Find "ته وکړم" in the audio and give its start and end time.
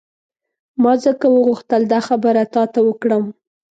2.73-3.23